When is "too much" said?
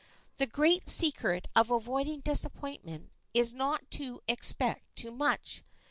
4.95-5.61